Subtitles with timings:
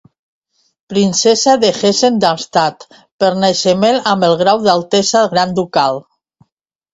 [0.93, 2.85] Princesa de Hessen-Darmstadt
[3.25, 6.03] per naixement amb el grau d'altesa gran ducal.